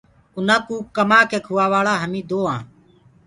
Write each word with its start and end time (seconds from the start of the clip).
اُنآ 0.35 0.55
ڪوٚ 0.67 0.87
ڪمآنٚ 0.95 1.29
ڪي 1.31 1.39
کوٚوآوآݪآ 1.45 1.93
هميٚنٚ 2.03 2.27
دو 2.29 2.39
آنٚ۔ 2.53 2.65